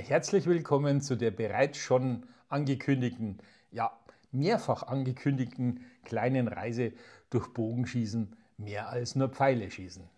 [0.00, 3.38] herzlich willkommen zu der bereits schon angekündigten,
[3.70, 3.92] ja,
[4.32, 6.92] mehrfach angekündigten kleinen Reise
[7.28, 10.08] durch Bogenschießen, mehr als nur Pfeile schießen.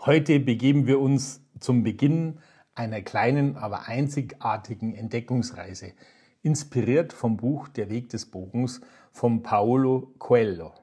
[0.00, 2.38] Heute begeben wir uns zum Beginn
[2.74, 5.94] einer kleinen, aber einzigartigen Entdeckungsreise,
[6.42, 10.74] inspiriert vom Buch Der Weg des Bogens von Paolo Coelho.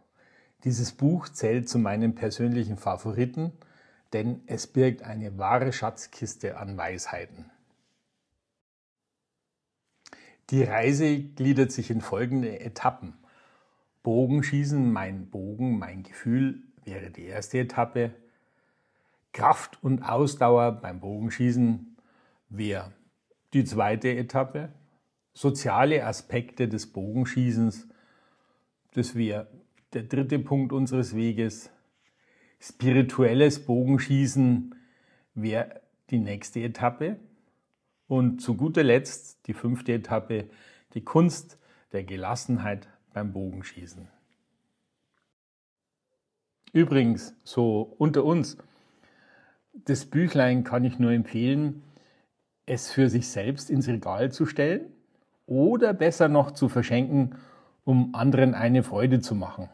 [0.64, 3.52] Dieses Buch zählt zu meinen persönlichen Favoriten,
[4.14, 7.50] denn es birgt eine wahre Schatzkiste an Weisheiten.
[10.50, 13.14] Die Reise gliedert sich in folgende Etappen.
[14.04, 18.14] Bogenschießen, mein Bogen, mein Gefühl wäre die erste Etappe.
[19.32, 21.98] Kraft und Ausdauer beim Bogenschießen
[22.50, 22.94] wäre
[23.54, 24.70] die zweite Etappe.
[25.34, 27.88] Soziale Aspekte des Bogenschießens,
[28.94, 29.48] das wäre
[29.94, 31.72] der dritte Punkt unseres Weges.
[32.66, 34.74] Spirituelles Bogenschießen
[35.36, 37.18] wäre die nächste Etappe.
[38.08, 40.46] Und zu guter Letzt die fünfte Etappe,
[40.94, 41.58] die Kunst
[41.92, 44.08] der Gelassenheit beim Bogenschießen.
[46.72, 48.58] Übrigens, so unter uns,
[49.74, 51.84] das Büchlein kann ich nur empfehlen,
[52.66, 54.86] es für sich selbst ins Regal zu stellen
[55.48, 57.36] oder besser noch zu verschenken,
[57.84, 59.68] um anderen eine Freude zu machen.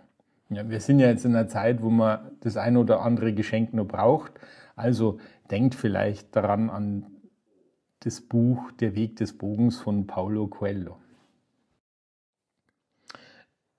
[0.49, 3.71] Ja, wir sind ja jetzt in einer Zeit, wo man das ein oder andere Geschenk
[3.73, 4.31] nur braucht.
[4.75, 5.19] Also
[5.51, 7.05] denkt vielleicht daran an
[7.99, 10.97] das Buch Der Weg des Bogens von Paulo Coelho.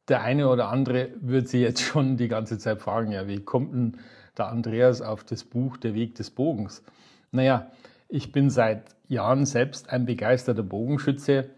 [0.06, 3.72] Der eine oder andere wird sich jetzt schon die ganze Zeit fragen, ja, wie kommt
[3.72, 3.96] denn
[4.38, 6.84] der Andreas auf das Buch Der Weg des Bogens?
[7.32, 7.70] Naja,
[8.08, 11.50] ich bin seit Jahren selbst ein begeisterter Bogenschütze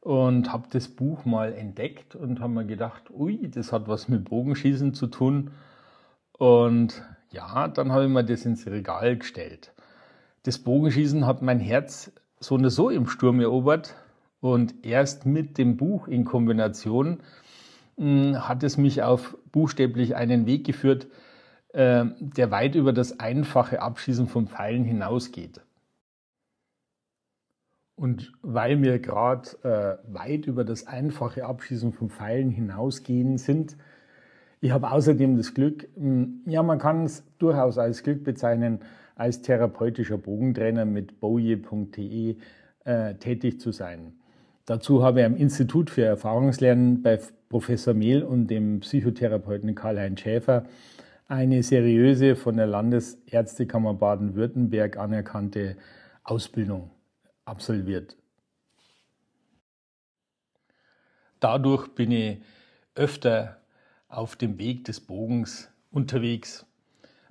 [0.00, 4.24] und habe das Buch mal entdeckt und habe mir gedacht, ui, das hat was mit
[4.24, 5.50] Bogenschießen zu tun.
[6.38, 9.72] Und ja, dann habe ich mir das ins Regal gestellt.
[10.44, 13.94] Das Bogenschießen hat mein Herz so oder so im Sturm erobert
[14.40, 17.20] und erst mit dem Buch in Kombination
[17.98, 21.08] hm, hat es mich auf buchstäblich einen Weg geführt,
[21.74, 25.60] äh, der weit über das einfache Abschießen von Pfeilen hinausgeht.
[28.00, 33.76] Und weil wir gerade äh, weit über das einfache Abschießen von Pfeilen hinausgehen sind,
[34.62, 38.78] ich habe außerdem das Glück, hm, ja, man kann es durchaus als Glück bezeichnen,
[39.16, 42.36] als therapeutischer Bogentrainer mit boje.de
[42.84, 44.14] äh, tätig zu sein.
[44.64, 50.64] Dazu habe ich am Institut für Erfahrungslernen bei Professor Mehl und dem Psychotherapeuten Karl-Heinz Schäfer
[51.28, 55.76] eine seriöse von der Landesärztekammer Baden-Württemberg anerkannte
[56.24, 56.88] Ausbildung
[57.44, 58.16] absolviert.
[61.40, 62.38] Dadurch bin ich
[62.94, 63.60] öfter
[64.08, 66.66] auf dem Weg des Bogens unterwegs.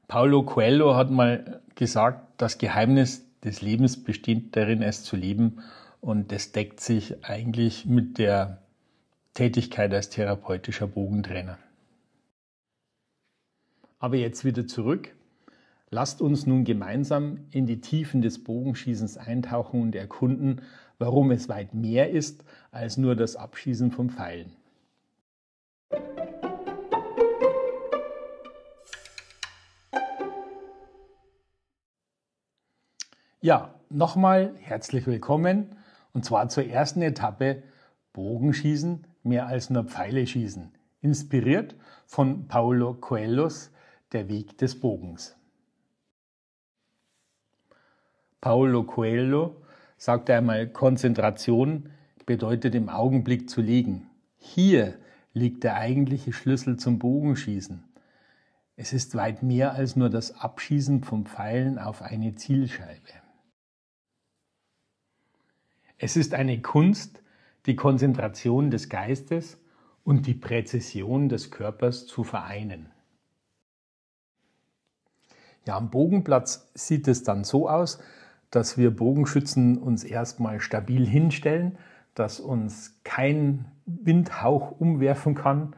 [0.08, 5.62] Paulo Coelho hat mal gesagt, das Geheimnis des Lebens besteht darin, es zu leben.
[6.02, 8.62] Und das deckt sich eigentlich mit der
[9.34, 11.60] Tätigkeit als therapeutischer Bogentrainer.
[14.00, 15.14] Aber jetzt wieder zurück
[15.92, 20.62] Lasst uns nun gemeinsam in die Tiefen des Bogenschießens eintauchen und erkunden,
[21.00, 24.52] warum es weit mehr ist als nur das Abschießen von Pfeilen.
[33.42, 35.76] Ja, nochmal herzlich willkommen
[36.14, 37.64] und zwar zur ersten Etappe
[38.14, 40.72] Bogenschießen mehr als nur Pfeile schießen,
[41.02, 41.76] inspiriert
[42.06, 43.72] von Paulo Coelhos
[44.12, 45.39] Der Weg des Bogens.
[48.42, 49.62] Paulo Coelho
[49.98, 51.90] sagte einmal, Konzentration
[52.26, 54.10] bedeutet im Augenblick zu liegen.
[54.38, 54.98] Hier
[55.34, 57.84] liegt der eigentliche Schlüssel zum Bogenschießen.
[58.76, 63.12] Es ist weit mehr als nur das Abschießen von Pfeilen auf eine Zielscheibe.
[65.98, 67.22] Es ist eine Kunst,
[67.66, 69.58] die Konzentration des Geistes
[70.06, 72.90] und die Präzision des Körpers zu vereinen.
[75.68, 78.00] Ja, am Bogenplatz sieht es dann so aus,
[78.52, 81.78] dass wir Bogenschützen uns erstmal stabil hinstellen,
[82.16, 85.76] dass uns kein Windhauch umwerfen kann.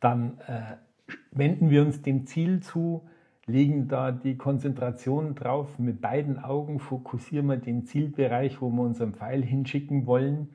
[0.00, 3.08] Dann äh, wenden wir uns dem Ziel zu,
[3.46, 5.78] legen da die Konzentration drauf.
[5.78, 10.48] Mit beiden Augen fokussieren wir den Zielbereich, wo wir unseren Pfeil hinschicken wollen.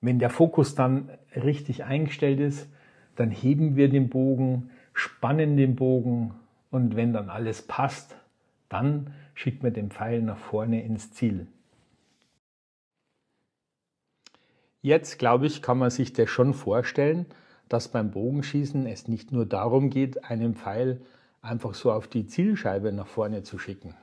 [0.00, 2.68] Wenn der Fokus dann richtig eingestellt ist,
[3.16, 6.34] dann heben wir den Bogen, spannen den Bogen
[6.70, 8.16] und wenn dann alles passt,
[8.74, 11.46] dann schickt man den Pfeil nach vorne ins Ziel.
[14.82, 17.26] Jetzt, glaube ich, kann man sich das schon vorstellen,
[17.68, 21.00] dass beim Bogenschießen es nicht nur darum geht, einen Pfeil
[21.40, 23.94] einfach so auf die Zielscheibe nach vorne zu schicken.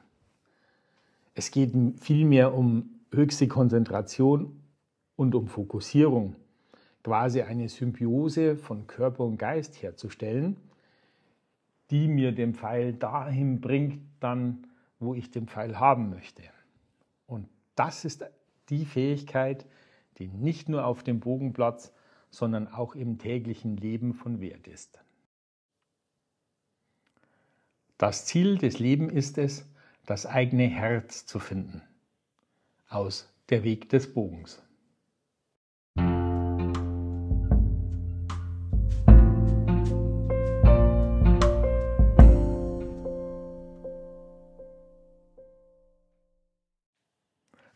[1.36, 4.62] Es geht vielmehr um höchste Konzentration
[5.18, 6.38] und um Fokussierung,
[7.04, 10.56] quasi eine Symbiose von Körper und Geist herzustellen,
[11.92, 14.68] die mir den Pfeil dahin bringt, dann,
[15.00, 16.44] wo ich den Pfeil haben möchte.
[17.28, 18.26] Und das ist
[18.70, 19.66] die Fähigkeit,
[20.18, 21.94] die nicht nur auf dem Bogenplatz,
[22.30, 25.00] sondern auch im täglichen Leben von Wert ist.
[27.98, 29.70] Das Ziel des Lebens ist es,
[30.06, 31.82] das eigene Herz zu finden.
[32.88, 34.64] Aus Der Weg des Bogens.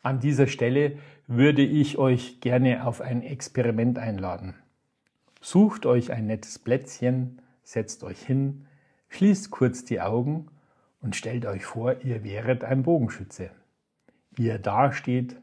[0.06, 4.54] An dieser Stelle würde ich euch gerne auf ein Experiment einladen.
[5.42, 8.68] Sucht euch ein nettes Plätzchen, setzt euch hin,
[9.10, 10.46] schließt kurz die Augen
[11.02, 13.50] und stellt euch vor, ihr wäret ein Bogenschütze.
[14.30, 15.38] Wie ihr dasteht,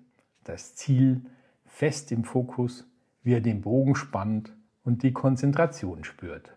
[0.44, 1.22] das Ziel
[1.66, 2.86] fest im Fokus,
[3.24, 4.54] wie ihr den Bogen spannt
[4.84, 6.52] und die Konzentration spürt.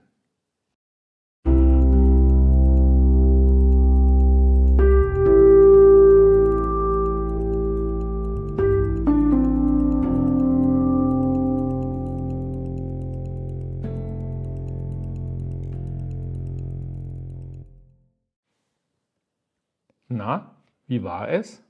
[20.26, 20.56] Na,
[20.88, 21.64] wie war es?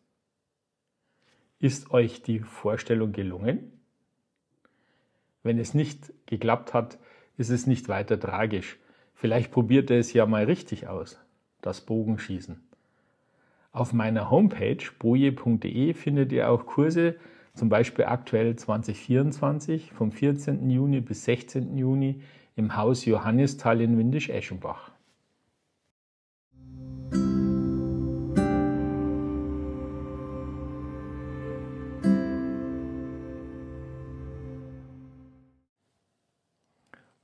[1.59, 3.73] Ist euch die Vorstellung gelungen?
[5.43, 6.97] Wenn es nicht geklappt hat,
[7.35, 8.77] ist es nicht weiter tragisch.
[9.13, 11.19] Vielleicht probiert ihr es ja mal richtig aus,
[11.59, 12.65] das Bogenschießen.
[13.73, 17.17] Auf meiner Homepage boje.de findet ihr auch Kurse,
[17.55, 20.69] zum Beispiel aktuell 2024 vom 14.
[20.69, 21.77] Juni bis 16.
[21.77, 22.21] Juni
[22.55, 24.94] im Haus Johannisthal in Windisch-Eschenbach.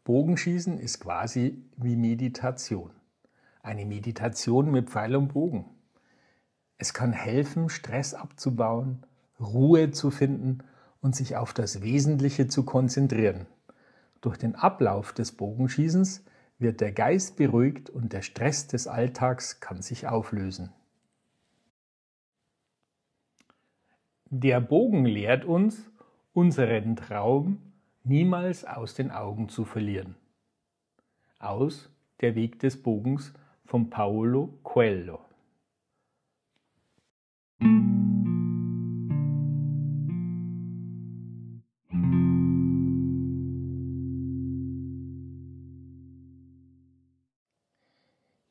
[0.04, 2.92] Bogenschießen ist quasi wie Meditation.
[3.62, 5.66] Eine Meditation mit Pfeil und Bogen.
[6.80, 9.06] Es kann helfen, Stress abzubauen,
[9.40, 10.64] Ruhe zu finden
[11.02, 13.46] und sich auf das Wesentliche zu konzentrieren.
[14.22, 16.26] Durch den Ablauf des Bogenschießens
[16.58, 20.72] wird der Geist beruhigt und der Stress des Alltags kann sich auflösen.
[24.32, 25.92] Der Bogen lehrt uns,
[26.34, 27.71] unseren Traum
[28.04, 30.16] niemals aus den Augen zu verlieren.
[31.40, 31.90] Aus
[32.22, 33.34] Der Weg des Bogens
[33.66, 35.20] von Paolo Coelho.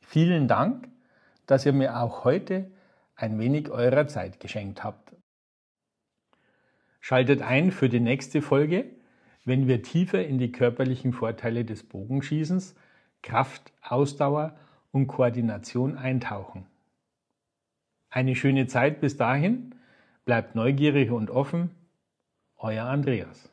[0.01, 0.89] Vielen Dank,
[1.47, 2.71] dass ihr mir auch heute
[3.15, 5.15] ein wenig eurer Zeit geschenkt habt.
[6.99, 8.91] Schaltet ein für die nächste Folge
[9.45, 12.75] wenn wir tiefer in die körperlichen Vorteile des Bogenschießens,
[13.23, 14.57] Kraft, Ausdauer
[14.93, 16.67] und Koordination eintauchen.
[18.09, 19.75] Eine schöne Zeit bis dahin,
[20.25, 21.71] bleibt neugierig und offen,
[22.57, 23.50] euer Andreas.